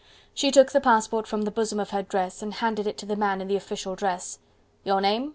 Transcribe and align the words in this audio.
She 0.33 0.49
took 0.49 0.71
the 0.71 0.81
passport 0.81 1.27
from 1.27 1.43
the 1.43 1.51
bosom 1.51 1.79
of 1.79 1.91
her 1.91 2.01
dress 2.01 2.41
and 2.41 2.55
handed 2.55 2.87
it 2.87 2.97
to 2.97 3.05
the 3.05 3.15
man 3.15 3.39
in 3.39 3.47
the 3.47 3.55
official 3.55 3.93
dress. 3.95 4.39
"Your 4.83 4.99
name?" 4.99 5.29